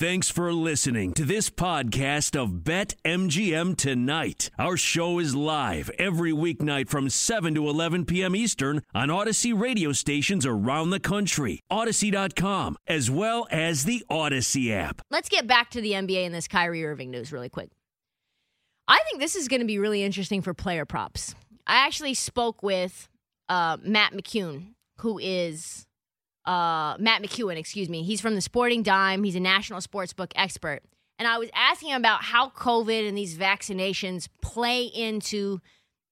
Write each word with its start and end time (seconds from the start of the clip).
Thanks 0.00 0.30
for 0.30 0.50
listening 0.54 1.12
to 1.12 1.26
this 1.26 1.50
podcast 1.50 2.34
of 2.34 2.64
Bet 2.64 2.94
MGM 3.04 3.76
Tonight. 3.76 4.48
Our 4.58 4.78
show 4.78 5.18
is 5.18 5.34
live 5.34 5.90
every 5.98 6.32
weeknight 6.32 6.88
from 6.88 7.10
7 7.10 7.54
to 7.54 7.68
11 7.68 8.06
p.m. 8.06 8.34
Eastern 8.34 8.80
on 8.94 9.08
Audacy 9.08 9.52
radio 9.52 9.92
stations 9.92 10.46
around 10.46 10.88
the 10.88 11.00
country, 11.00 11.60
Audacy.com, 11.70 12.78
as 12.86 13.10
well 13.10 13.46
as 13.50 13.84
the 13.84 14.02
Audacy 14.10 14.70
app. 14.70 15.02
Let's 15.10 15.28
get 15.28 15.46
back 15.46 15.68
to 15.72 15.82
the 15.82 15.92
NBA 15.92 16.24
and 16.24 16.34
this 16.34 16.48
Kyrie 16.48 16.86
Irving 16.86 17.10
news 17.10 17.30
really 17.30 17.50
quick. 17.50 17.68
I 18.88 19.00
think 19.06 19.20
this 19.20 19.36
is 19.36 19.48
going 19.48 19.60
to 19.60 19.66
be 19.66 19.78
really 19.78 20.02
interesting 20.02 20.40
for 20.40 20.54
player 20.54 20.86
props. 20.86 21.34
I 21.66 21.84
actually 21.84 22.14
spoke 22.14 22.62
with 22.62 23.06
uh, 23.50 23.76
Matt 23.82 24.14
McCune, 24.14 24.68
who 25.00 25.18
is 25.18 25.84
uh, 26.44 26.96
Matt 26.98 27.22
McEwen, 27.22 27.56
excuse 27.56 27.88
me. 27.88 28.02
He's 28.02 28.20
from 28.20 28.34
the 28.34 28.40
Sporting 28.40 28.82
Dime. 28.82 29.24
He's 29.24 29.36
a 29.36 29.40
national 29.40 29.80
sportsbook 29.80 30.32
expert. 30.34 30.80
And 31.18 31.28
I 31.28 31.38
was 31.38 31.50
asking 31.54 31.90
him 31.90 32.00
about 32.00 32.22
how 32.22 32.48
COVID 32.50 33.06
and 33.06 33.16
these 33.16 33.36
vaccinations 33.36 34.28
play 34.40 34.84
into 34.84 35.60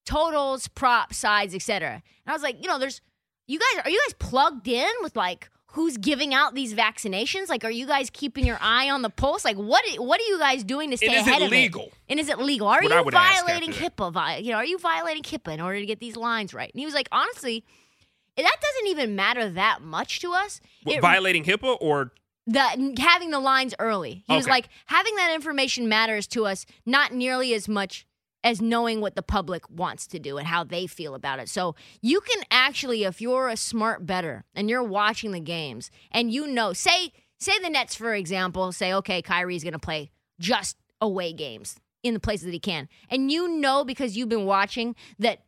totals, 0.04 0.68
prop 0.68 1.14
sides, 1.14 1.54
etc. 1.54 1.94
And 1.94 2.02
I 2.26 2.32
was 2.32 2.42
like, 2.42 2.62
you 2.62 2.68
know, 2.68 2.78
there's 2.78 3.00
you 3.46 3.58
guys 3.58 3.84
are 3.84 3.90
you 3.90 4.00
guys 4.06 4.14
plugged 4.18 4.68
in 4.68 4.90
with 5.02 5.16
like 5.16 5.48
who's 5.72 5.96
giving 5.96 6.34
out 6.34 6.54
these 6.54 6.74
vaccinations? 6.74 7.48
Like, 7.48 7.64
are 7.64 7.70
you 7.70 7.86
guys 7.86 8.10
keeping 8.10 8.44
your 8.46 8.58
eye 8.60 8.90
on 8.90 9.02
the 9.02 9.10
pulse? 9.10 9.44
Like, 9.44 9.56
what 9.56 9.84
what 9.98 10.20
are 10.20 10.24
you 10.24 10.38
guys 10.38 10.64
doing 10.64 10.90
to 10.90 10.96
stay 10.96 11.06
ahead 11.16 11.40
it 11.40 11.46
of 11.46 11.50
legal? 11.50 11.84
it? 11.84 11.94
And 12.08 12.20
is 12.20 12.28
it 12.28 12.38
legal? 12.38 12.68
Are 12.68 12.82
What 12.82 13.04
you 13.04 13.10
violating. 13.10 13.72
HIPAA? 13.72 14.42
You 14.42 14.52
know, 14.52 14.56
are 14.58 14.64
you 14.64 14.78
violating 14.78 15.22
HIPAA 15.22 15.54
in 15.54 15.60
order 15.60 15.78
to 15.80 15.86
get 15.86 16.00
these 16.00 16.16
lines 16.16 16.52
right? 16.52 16.70
And 16.72 16.78
he 16.78 16.84
was 16.84 16.94
like, 16.94 17.08
honestly, 17.12 17.64
that 18.44 18.56
doesn't 18.60 18.86
even 18.88 19.16
matter 19.16 19.48
that 19.50 19.82
much 19.82 20.20
to 20.20 20.32
us. 20.32 20.60
What, 20.84 20.96
It- 20.96 21.00
violating 21.00 21.44
HIPAA 21.44 21.76
or 21.80 22.12
the 22.46 22.94
having 22.98 23.30
the 23.30 23.40
lines 23.40 23.74
early. 23.78 24.24
He 24.26 24.34
was 24.34 24.48
like, 24.48 24.68
having 24.86 25.14
that 25.16 25.34
information 25.34 25.86
matters 25.88 26.26
to 26.28 26.46
us 26.46 26.64
not 26.86 27.12
nearly 27.12 27.52
as 27.52 27.68
much 27.68 28.06
as 28.44 28.62
knowing 28.62 29.00
what 29.02 29.16
the 29.16 29.22
public 29.22 29.68
wants 29.68 30.06
to 30.06 30.18
do 30.18 30.38
and 30.38 30.46
how 30.46 30.64
they 30.64 30.86
feel 30.86 31.14
about 31.14 31.40
it. 31.40 31.48
So 31.50 31.74
you 32.00 32.20
can 32.20 32.44
actually, 32.50 33.04
if 33.04 33.20
you're 33.20 33.48
a 33.48 33.56
smart 33.56 34.06
better 34.06 34.44
and 34.54 34.70
you're 34.70 34.82
watching 34.82 35.32
the 35.32 35.40
games 35.40 35.90
and 36.10 36.32
you 36.32 36.46
know, 36.46 36.72
say, 36.72 37.12
say 37.38 37.58
the 37.58 37.68
Nets, 37.68 37.94
for 37.94 38.14
example, 38.14 38.72
say, 38.72 38.94
okay, 38.94 39.20
Kyrie's 39.20 39.64
gonna 39.64 39.78
play 39.78 40.10
just 40.40 40.76
away 41.00 41.32
games 41.34 41.76
in 42.02 42.14
the 42.14 42.20
places 42.20 42.46
that 42.46 42.52
he 42.52 42.60
can. 42.60 42.88
And 43.10 43.30
you 43.30 43.48
know 43.48 43.84
because 43.84 44.16
you've 44.16 44.28
been 44.30 44.46
watching 44.46 44.94
that 45.18 45.42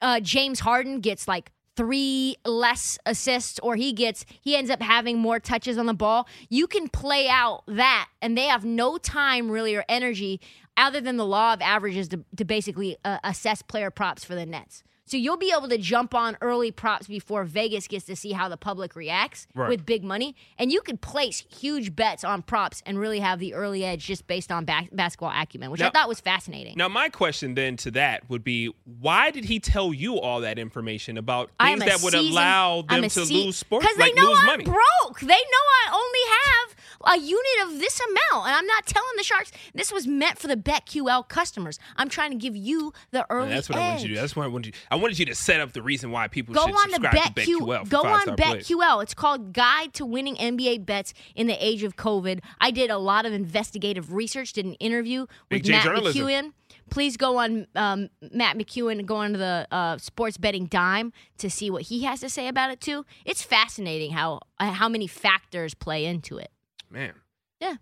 uh, 0.00 0.20
James 0.20 0.60
Harden 0.60 1.00
gets 1.00 1.26
like 1.26 1.50
three 1.76 2.36
less 2.44 2.98
assists 3.06 3.58
or 3.60 3.76
he 3.76 3.92
gets 3.92 4.24
he 4.40 4.56
ends 4.56 4.70
up 4.70 4.80
having 4.82 5.18
more 5.18 5.38
touches 5.38 5.78
on 5.78 5.86
the 5.86 5.94
ball. 5.94 6.26
You 6.48 6.66
can 6.66 6.88
play 6.88 7.28
out 7.28 7.62
that 7.66 8.08
and 8.22 8.36
they 8.36 8.46
have 8.46 8.64
no 8.64 8.98
time 8.98 9.50
really 9.50 9.74
or 9.74 9.84
energy 9.88 10.40
other 10.76 11.00
than 11.00 11.16
the 11.16 11.26
law 11.26 11.52
of 11.52 11.60
averages 11.62 12.08
to, 12.08 12.24
to 12.36 12.44
basically 12.44 12.96
uh, 13.04 13.18
assess 13.24 13.62
player 13.62 13.90
props 13.90 14.24
for 14.24 14.34
the 14.34 14.46
nets 14.46 14.82
so 15.08 15.16
you'll 15.16 15.36
be 15.36 15.54
able 15.56 15.68
to 15.68 15.78
jump 15.78 16.16
on 16.16 16.36
early 16.40 16.72
props 16.72 17.06
before 17.06 17.44
vegas 17.44 17.86
gets 17.86 18.04
to 18.06 18.16
see 18.16 18.32
how 18.32 18.48
the 18.48 18.56
public 18.56 18.96
reacts 18.96 19.46
Right. 19.54 19.68
with 19.68 19.86
big 19.86 20.02
money 20.02 20.34
and 20.58 20.72
you 20.72 20.80
could 20.80 21.00
place 21.00 21.44
huge 21.48 21.94
bets 21.94 22.24
on 22.24 22.42
props 22.42 22.82
and 22.84 22.98
really 22.98 23.20
have 23.20 23.38
the 23.38 23.54
early 23.54 23.84
edge 23.84 24.04
just 24.04 24.26
based 24.26 24.50
on 24.50 24.64
ba- 24.64 24.88
basketball 24.92 25.30
acumen 25.32 25.70
which 25.70 25.80
i 25.80 25.90
thought 25.90 26.08
was 26.08 26.18
fascinating 26.20 26.74
now 26.76 26.88
my 26.88 27.08
question 27.08 27.54
then 27.54 27.76
to 27.76 27.90
that 27.92 28.28
would 28.28 28.42
be 28.42 28.72
why 29.00 29.30
did 29.30 29.44
he 29.44 29.60
tell 29.60 29.94
you 29.94 30.18
all 30.20 30.40
that 30.40 30.58
information 30.58 31.16
about 31.16 31.50
things 31.62 31.84
that 31.84 32.00
would 32.02 32.14
allow 32.14 32.82
them 32.82 33.02
to 33.02 33.08
se- 33.10 33.32
lose 33.32 33.56
sports 33.56 33.86
because 33.86 33.98
like 33.98 34.12
they 34.14 34.20
know 34.20 34.28
lose 34.30 34.40
I'm 34.40 34.46
money? 34.46 34.64
broke. 34.64 35.20
They 35.20 35.26
know 35.26 35.34
I 35.34 35.90
only 35.94 36.20
have 36.42 36.75
a 37.06 37.16
unit 37.18 37.66
of 37.66 37.78
this 37.78 38.00
amount, 38.00 38.46
and 38.46 38.54
I'm 38.54 38.66
not 38.66 38.86
telling 38.86 39.08
the 39.16 39.22
sharks 39.22 39.52
this 39.74 39.92
was 39.92 40.06
meant 40.06 40.38
for 40.38 40.48
the 40.48 40.56
BetQL 40.56 41.28
customers. 41.28 41.78
I'm 41.96 42.08
trying 42.08 42.30
to 42.30 42.36
give 42.36 42.56
you 42.56 42.92
the 43.12 43.26
early. 43.30 43.48
And 43.48 43.52
that's 43.52 43.68
what 43.68 43.78
I 43.78 43.88
wanted 43.88 44.02
you 44.02 44.08
to 44.08 44.14
do. 44.14 44.20
That's 44.20 44.36
what 44.36 44.44
I 44.44 44.48
wanted 44.48 44.66
you. 44.66 44.72
I 44.90 44.96
wanted 44.96 45.18
you 45.18 45.26
to 45.26 45.34
set 45.34 45.60
up 45.60 45.72
the 45.72 45.82
reason 45.82 46.10
why 46.10 46.28
people 46.28 46.54
Go 46.54 46.66
should 46.66 46.74
on 46.74 46.90
subscribe 46.90 47.34
to 47.34 47.42
BetQ. 47.42 47.58
BetQL. 47.60 47.88
Go 47.88 48.02
on. 48.02 48.26
BetQL. 48.36 49.02
It's 49.02 49.14
called 49.14 49.52
Guide 49.52 49.94
to 49.94 50.04
Winning 50.04 50.36
NBA 50.36 50.84
Bets 50.84 51.14
in 51.34 51.46
the 51.46 51.64
Age 51.64 51.82
of 51.82 51.96
COVID. 51.96 52.40
I 52.60 52.70
did 52.70 52.90
a 52.90 52.98
lot 52.98 53.26
of 53.26 53.32
investigative 53.32 54.12
research. 54.12 54.52
Did 54.52 54.66
an 54.66 54.74
interview 54.74 55.26
with 55.50 55.64
J 55.64 55.72
Matt 55.72 55.84
journalism. 55.84 56.26
McEwen. 56.26 56.52
Please 56.90 57.16
go 57.16 57.38
on 57.38 57.66
um, 57.74 58.10
Matt 58.32 58.56
McEwen 58.56 58.98
and 58.98 59.08
go 59.08 59.16
on 59.16 59.32
to 59.32 59.38
the 59.38 59.66
uh, 59.70 59.98
Sports 59.98 60.36
Betting 60.36 60.66
Dime 60.66 61.12
to 61.38 61.50
see 61.50 61.70
what 61.70 61.82
he 61.82 62.04
has 62.04 62.20
to 62.20 62.28
say 62.28 62.48
about 62.48 62.70
it 62.70 62.80
too. 62.80 63.04
It's 63.24 63.42
fascinating 63.42 64.12
how 64.12 64.40
uh, 64.58 64.70
how 64.70 64.88
many 64.88 65.06
factors 65.06 65.74
play 65.74 66.04
into 66.04 66.38
it. 66.38 66.50
Man. 66.90 67.14
Yeah. 67.60 67.74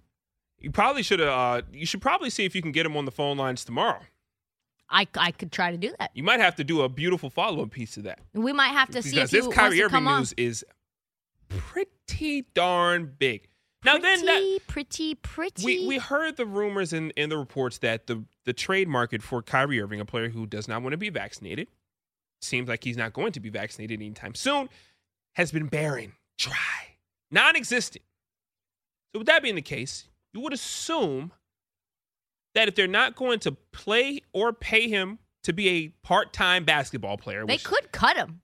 You 0.58 0.70
probably 0.70 1.02
should 1.02 1.20
have. 1.20 1.28
Uh, 1.28 1.62
you 1.72 1.86
should 1.86 2.00
probably 2.00 2.30
see 2.30 2.44
if 2.44 2.54
you 2.54 2.62
can 2.62 2.72
get 2.72 2.86
him 2.86 2.96
on 2.96 3.04
the 3.04 3.10
phone 3.10 3.36
lines 3.36 3.64
tomorrow. 3.64 4.00
I, 4.88 5.06
I 5.16 5.30
could 5.32 5.50
try 5.50 5.70
to 5.70 5.76
do 5.76 5.92
that. 5.98 6.10
You 6.14 6.22
might 6.22 6.40
have 6.40 6.56
to 6.56 6.64
do 6.64 6.82
a 6.82 6.88
beautiful 6.88 7.30
follow 7.30 7.62
up 7.62 7.70
piece 7.70 7.96
of 7.96 8.04
that 8.04 8.20
We 8.34 8.52
might 8.52 8.68
have 8.68 8.90
to 8.90 9.02
see 9.02 9.10
because 9.12 9.32
if 9.34 9.42
he 9.42 9.46
this 9.48 9.54
Kyrie 9.56 9.76
to 9.78 9.84
Irving 9.84 9.90
come 9.90 10.08
on. 10.08 10.20
news 10.20 10.34
is 10.36 10.64
pretty 11.48 12.46
darn 12.54 13.14
big. 13.18 13.48
Now 13.84 13.98
then, 13.98 14.24
that, 14.24 14.58
Pretty, 14.66 15.14
pretty, 15.14 15.14
pretty. 15.16 15.64
we 15.64 15.86
we 15.86 15.98
heard 15.98 16.36
the 16.36 16.46
rumors 16.46 16.92
in 16.94 17.10
in 17.12 17.28
the 17.28 17.36
reports 17.36 17.78
that 17.78 18.06
the 18.06 18.24
the 18.44 18.52
trade 18.54 18.88
market 18.88 19.22
for 19.22 19.42
Kyrie 19.42 19.80
Irving, 19.80 20.00
a 20.00 20.04
player 20.06 20.30
who 20.30 20.46
does 20.46 20.68
not 20.68 20.82
want 20.82 20.92
to 20.92 20.96
be 20.98 21.10
vaccinated, 21.10 21.68
seems 22.40 22.68
like 22.68 22.82
he's 22.84 22.96
not 22.96 23.12
going 23.12 23.32
to 23.32 23.40
be 23.40 23.50
vaccinated 23.50 24.00
anytime 24.00 24.34
soon, 24.34 24.70
has 25.34 25.52
been 25.52 25.66
barren, 25.66 26.12
dry, 26.38 26.96
non-existent. 27.30 28.02
So 29.14 29.20
with 29.20 29.26
that 29.28 29.42
being 29.42 29.54
the 29.54 29.62
case, 29.62 30.08
you 30.32 30.40
would 30.40 30.52
assume 30.52 31.32
that 32.54 32.66
if 32.68 32.74
they're 32.74 32.86
not 32.88 33.14
going 33.14 33.38
to 33.40 33.52
play 33.72 34.20
or 34.32 34.52
pay 34.52 34.88
him 34.88 35.20
to 35.44 35.52
be 35.52 35.68
a 35.68 35.88
part-time 36.02 36.64
basketball 36.64 37.16
player, 37.16 37.46
they 37.46 37.54
which, 37.54 37.64
could 37.64 37.92
cut 37.92 38.16
him. 38.16 38.40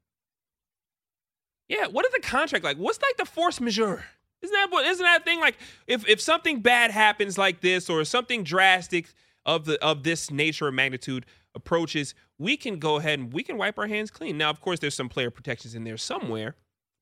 yeah, 1.69 1.87
what 1.87 2.07
is 2.07 2.13
the 2.13 2.21
contract 2.21 2.65
like? 2.65 2.77
What's 2.77 3.01
like 3.03 3.17
the 3.17 3.25
force 3.25 3.61
majeure? 3.61 4.05
Isn't 4.43 4.55
that 4.55 4.71
what? 4.71 4.87
Isn't 4.87 5.05
that 5.05 5.23
a 5.23 5.25
thing 5.25 5.41
like 5.41 5.57
if 5.87 6.09
if 6.09 6.21
something 6.21 6.61
bad 6.61 6.91
happens 6.91 7.37
like 7.37 7.61
this 7.61 7.91
or 7.91 8.05
something 8.05 8.45
drastic 8.45 9.07
of 9.45 9.65
the 9.65 9.83
of 9.85 10.03
this 10.03 10.31
nature 10.31 10.67
or 10.67 10.73
magnitude 10.73 11.27
approaches, 11.55 12.15
we 12.39 12.57
can 12.57 12.79
go 12.79 12.97
ahead 12.97 13.19
and 13.19 13.33
we 13.33 13.43
can 13.43 13.59
wipe 13.59 13.79
our 13.79 13.87
hands 13.87 14.11
clean. 14.11 14.39
Now, 14.39 14.51
of 14.51 14.61
course, 14.61 14.79
there's 14.79 14.95
some 14.95 15.09
player 15.09 15.31
protections 15.31 15.75
in 15.75 15.85
there 15.85 15.97
somewhere, 15.97 16.55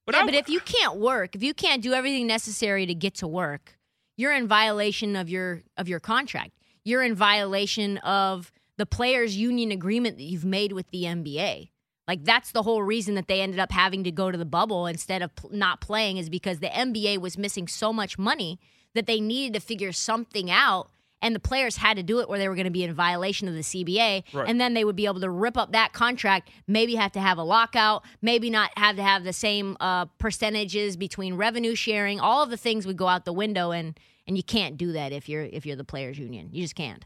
but 0.09 0.15
yeah, 0.15 0.23
I, 0.23 0.25
but 0.25 0.35
if 0.35 0.49
you 0.49 0.61
can't 0.61 0.97
work, 0.97 1.37
if 1.37 1.43
you 1.43 1.53
can't 1.53 1.83
do 1.83 1.93
everything 1.93 2.27
necessary 2.27 2.87
to 2.87 2.95
get 2.95 3.17
to 3.17 3.29
work, 3.29 3.79
you're 4.17 4.33
in 4.33 4.49
violation 4.49 5.17
of 5.17 5.29
your 5.29 5.65
of 5.77 5.87
your 5.87 6.01
contract. 6.01 6.53
You're 6.83 7.03
in 7.03 7.15
violation 7.15 7.99
of 7.99 8.51
the 8.79 8.87
players' 8.87 9.37
union 9.37 9.71
agreement 9.71 10.17
that 10.17 10.23
you've 10.23 10.47
made 10.47 10.73
with 10.73 10.89
the 10.93 11.03
NBA. 11.03 11.69
Like 12.07 12.25
that's 12.25 12.53
the 12.53 12.63
whole 12.63 12.83
reason 12.83 13.17
that 13.17 13.29
they 13.29 13.43
ended 13.43 13.61
up 13.61 13.71
having 13.71 14.03
to 14.05 14.11
go 14.11 14.31
to 14.31 14.39
the 14.39 14.47
bubble 14.47 14.87
instead 14.87 15.21
of 15.21 15.35
pl- 15.35 15.51
not 15.53 15.83
playing 15.83 16.17
is 16.17 16.31
because 16.31 16.61
the 16.61 16.69
NBA 16.69 17.19
was 17.19 17.37
missing 17.37 17.69
so 17.69 17.93
much 17.93 18.17
money 18.17 18.59
that 18.95 19.07
they 19.07 19.21
needed 19.21 19.53
to 19.53 19.61
figure 19.61 19.93
something 19.93 20.51
out 20.51 20.89
and 21.21 21.35
the 21.35 21.41
players 21.41 21.77
had 21.77 21.97
to 21.97 22.03
do 22.03 22.21
it 22.21 22.27
or 22.29 22.39
they 22.39 22.49
were 22.49 22.55
going 22.55 22.65
to 22.67 22.71
be 22.71 22.85
in 22.85 22.95
violation 22.95 23.49
of 23.49 23.55
the 23.55 23.61
CBA 23.61 24.23
Right. 24.33 24.49
and 24.49 24.61
then 24.61 24.75
they 24.75 24.85
would 24.85 24.97
be 24.97 25.07
able 25.07 25.21
to 25.21 25.31
rip 25.31 25.57
up 25.57 25.73
that 25.73 25.93
contract 25.93 26.51
maybe 26.67 26.95
have 26.95 27.13
to 27.13 27.21
have 27.21 27.39
a 27.39 27.43
lockout 27.43 28.05
maybe 28.23 28.51
not 28.51 28.71
have 28.77 28.97
to 28.97 29.03
have 29.03 29.25
the 29.25 29.33
same 29.33 29.77
uh, 29.81 30.05
percentages 30.19 30.97
between 30.97 31.35
revenue 31.35 31.75
sharing. 31.75 32.21
All 32.21 32.43
of 32.43 32.51
the 32.51 32.57
things 32.57 32.87
would 32.87 32.97
go 32.97 33.09
out 33.09 33.25
the 33.25 33.33
window 33.33 33.71
and 33.73 33.99
and 34.27 34.37
you 34.37 34.43
can't 34.43 34.77
do 34.77 34.93
that 34.93 35.13
if 35.13 35.29
you're 35.29 35.43
if 35.45 35.65
you're 35.67 35.77
the 35.77 35.85
players 35.85 36.19
union. 36.19 36.51
You 36.53 36.63
just 36.63 36.75
can't. 36.75 37.05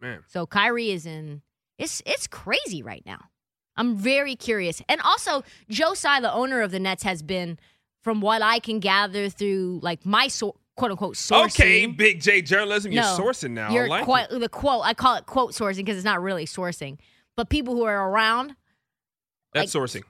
Man, 0.00 0.22
so 0.26 0.46
Kyrie 0.46 0.90
is 0.90 1.06
in 1.06 1.42
it's 1.78 2.02
it's 2.04 2.26
crazy 2.26 2.82
right 2.82 3.02
now. 3.06 3.26
I'm 3.76 3.96
very 3.96 4.36
curious. 4.36 4.82
And 4.88 5.00
also 5.00 5.44
Joe 5.70 5.94
Tsai 5.94 6.20
the 6.20 6.32
owner 6.32 6.60
of 6.60 6.70
the 6.72 6.78
Nets 6.80 7.02
has 7.04 7.22
been 7.22 7.58
from 8.02 8.20
what 8.20 8.42
I 8.42 8.58
can 8.58 8.80
gather 8.80 9.28
through 9.28 9.80
like 9.82 10.04
my 10.04 10.28
so, 10.28 10.56
quote 10.76 10.90
unquote 10.92 11.14
sourcing 11.16 11.46
okay, 11.46 11.86
Big 11.86 12.20
J 12.20 12.42
journalism, 12.42 12.92
you're 12.92 13.02
no, 13.02 13.16
sourcing 13.18 13.50
now. 13.52 13.70
You're 13.72 13.88
like 13.88 14.04
quite 14.04 14.28
the 14.30 14.48
quote. 14.48 14.82
I 14.84 14.94
call 14.94 15.16
it 15.16 15.26
quote 15.26 15.52
sourcing 15.52 15.76
because 15.78 15.96
it's 15.96 16.04
not 16.04 16.22
really 16.22 16.46
sourcing. 16.46 16.98
But 17.36 17.48
people 17.50 17.74
who 17.74 17.82
are 17.84 18.10
around, 18.10 18.54
That's 19.52 19.74
like- 19.74 19.82
sourcing. 19.90 20.02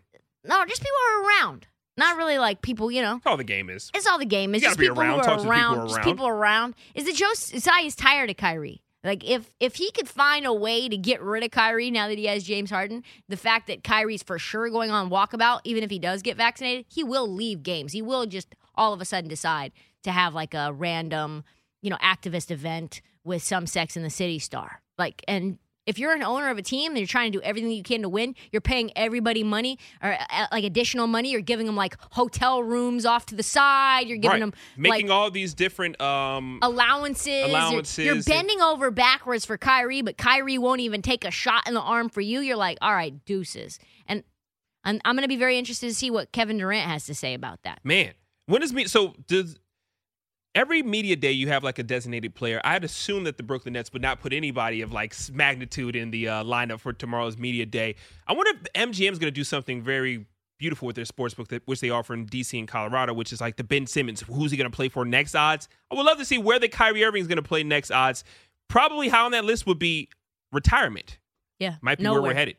no, 0.44 0.64
just 0.66 0.80
people 0.82 0.96
who 0.98 1.12
are 1.14 1.24
around. 1.28 1.66
Not 1.98 2.18
really 2.18 2.36
like 2.36 2.60
people, 2.60 2.90
you 2.90 3.00
know. 3.00 3.14
That's 3.14 3.26
all 3.26 3.36
the 3.38 3.44
game 3.44 3.70
is. 3.70 3.90
It's 3.94 4.06
all 4.06 4.18
the 4.18 4.26
game. 4.26 4.54
It's 4.54 4.62
You 4.62 4.68
just 4.68 4.78
be 4.78 4.84
people 4.86 5.00
around, 5.00 5.20
who 5.20 5.24
talk 5.24 5.28
are 5.28 5.36
to 5.38 5.42
the 5.44 5.48
people 5.50 5.64
who 5.74 5.80
are 5.80 5.86
Just 5.86 5.96
around. 5.96 6.04
people 6.04 6.28
around. 6.28 6.74
Is 6.94 7.04
that 7.06 7.14
Joe 7.14 7.32
Tsai 7.32 7.80
is 7.86 7.96
tired 7.96 8.28
of 8.28 8.36
Kyrie? 8.36 8.82
Like 9.02 9.24
if 9.24 9.54
if 9.60 9.76
he 9.76 9.90
could 9.92 10.08
find 10.08 10.44
a 10.46 10.52
way 10.52 10.88
to 10.88 10.96
get 10.96 11.22
rid 11.22 11.42
of 11.44 11.52
Kyrie 11.52 11.90
now 11.90 12.08
that 12.08 12.18
he 12.18 12.26
has 12.26 12.42
James 12.44 12.70
Harden, 12.70 13.02
the 13.28 13.36
fact 13.36 13.68
that 13.68 13.82
Kyrie's 13.84 14.22
for 14.22 14.38
sure 14.38 14.68
going 14.68 14.90
on 14.90 15.08
walkabout, 15.10 15.60
even 15.64 15.82
if 15.84 15.90
he 15.90 15.98
does 15.98 16.22
get 16.22 16.36
vaccinated, 16.36 16.84
he 16.88 17.02
will 17.04 17.28
leave 17.32 17.62
games. 17.62 17.92
He 17.92 18.02
will 18.02 18.26
just 18.26 18.54
all 18.74 18.92
of 18.92 19.00
a 19.00 19.04
sudden 19.04 19.28
decide 19.30 19.72
to 20.06 20.12
have 20.12 20.34
like 20.34 20.54
a 20.54 20.72
random, 20.72 21.44
you 21.82 21.90
know, 21.90 21.98
activist 21.98 22.50
event 22.50 23.02
with 23.22 23.42
some 23.42 23.66
Sex 23.66 23.96
in 23.96 24.02
the 24.02 24.10
City 24.10 24.38
star. 24.38 24.80
Like 24.98 25.22
and 25.28 25.58
If 25.84 25.98
you're 26.00 26.14
an 26.14 26.22
owner 26.22 26.48
of 26.50 26.58
a 26.58 26.62
team 26.62 26.92
and 26.92 26.98
you're 26.98 27.06
trying 27.06 27.30
to 27.30 27.38
do 27.38 27.42
everything 27.44 27.70
you 27.70 27.82
can 27.82 28.02
to 28.02 28.08
win, 28.08 28.34
you're 28.50 28.60
paying 28.60 28.90
everybody 28.96 29.44
money 29.44 29.78
or 30.02 30.16
uh, 30.30 30.46
like 30.50 30.64
additional 30.64 31.06
money. 31.06 31.30
You're 31.30 31.40
giving 31.42 31.66
them 31.66 31.76
like 31.76 31.96
hotel 32.12 32.62
rooms 32.62 33.04
off 33.04 33.26
to 33.26 33.34
the 33.36 33.42
side. 33.42 34.08
You're 34.08 34.18
giving 34.18 34.40
right. 34.40 34.52
them 34.52 34.54
making 34.76 35.08
like 35.08 35.14
all 35.14 35.30
these 35.30 35.54
different 35.54 36.00
um 36.00 36.58
allowances. 36.62 37.26
You're- 37.26 37.50
Allowances 37.50 38.04
You're, 38.04 38.14
and- 38.16 38.24
bending 38.24 38.60
over 38.60 38.90
backwards 38.90 39.44
for 39.44 39.56
Kyrie, 39.58 40.02
but 40.02 40.16
Kyrie 40.16 40.58
won't 40.58 40.80
even 40.80 41.02
take 41.02 41.24
a 41.24 41.30
shot 41.30 41.68
in 41.68 41.74
the 41.74 41.80
arm 41.80 42.08
for 42.08 42.20
you. 42.20 42.40
You're 42.40 42.56
like, 42.56 42.78
all 42.80 42.94
right, 42.94 43.24
deuces. 43.24 43.78
And 44.06 44.24
I'm, 44.84 45.00
I'm 45.04 45.14
going 45.14 45.22
to 45.22 45.28
be 45.28 45.36
very 45.36 45.58
interested 45.58 45.88
to 45.88 45.94
see 45.94 46.10
what 46.10 46.32
Kevin 46.32 46.58
Durant 46.58 46.88
has 46.88 47.06
to 47.06 47.14
say 47.14 47.34
about 47.34 47.62
that. 47.64 47.80
man. 47.84 48.12
when 48.46 48.60
does 48.60 48.72
me? 48.72 48.86
So 48.86 49.14
does 49.26 49.58
every 50.56 50.82
media 50.82 51.14
day 51.14 51.30
you 51.30 51.48
have 51.48 51.62
like 51.62 51.78
a 51.78 51.82
designated 51.82 52.34
player? 52.34 52.60
I'd 52.64 52.82
assume 52.82 53.24
that 53.24 53.36
the 53.36 53.42
Brooklyn 53.42 53.74
Nets 53.74 53.92
would 53.92 54.02
not 54.02 54.20
put 54.20 54.32
anybody 54.32 54.80
of 54.80 54.90
like 54.90 55.14
magnitude 55.32 55.94
in 55.94 56.10
the 56.10 56.28
uh, 56.28 56.42
lineup 56.42 56.80
for 56.80 56.92
tomorrow's 56.92 57.36
media 57.36 57.66
day. 57.66 57.94
I 58.26 58.32
wonder 58.32 58.52
if 58.52 58.72
MGM 58.72 59.12
is 59.12 59.18
going 59.18 59.28
to 59.28 59.30
do 59.30 59.44
something 59.44 59.82
very 59.82 60.26
beautiful 60.58 60.86
with 60.86 60.96
their 60.96 61.04
sports 61.04 61.34
book, 61.34 61.48
that, 61.48 61.62
which 61.66 61.80
they 61.80 61.90
offer 61.90 62.14
in 62.14 62.26
DC 62.26 62.58
and 62.58 62.66
Colorado, 62.66 63.12
which 63.12 63.32
is 63.32 63.40
like 63.40 63.56
the 63.56 63.64
Ben 63.64 63.86
Simmons. 63.86 64.22
Who's 64.22 64.50
he 64.50 64.56
going 64.56 64.70
to 64.70 64.74
play 64.74 64.88
for 64.88 65.04
next 65.04 65.34
odds? 65.34 65.68
I 65.90 65.94
would 65.94 66.06
love 66.06 66.18
to 66.18 66.24
see 66.24 66.38
where 66.38 66.58
the 66.58 66.68
Kyrie 66.68 67.04
Irving 67.04 67.20
is 67.20 67.28
going 67.28 67.36
to 67.36 67.42
play 67.42 67.62
next 67.62 67.90
odds. 67.90 68.24
Probably 68.68 69.08
high 69.08 69.24
on 69.24 69.32
that 69.32 69.44
list 69.44 69.66
would 69.66 69.78
be 69.78 70.08
retirement. 70.52 71.18
Yeah. 71.58 71.76
Might 71.82 71.98
be 71.98 72.04
where 72.08 72.22
we're 72.22 72.34
headed. 72.34 72.54